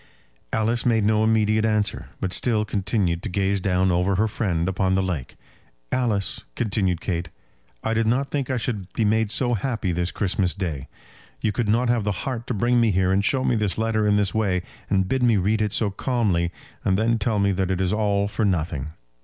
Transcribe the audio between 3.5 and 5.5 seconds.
down over her friend upon the lake.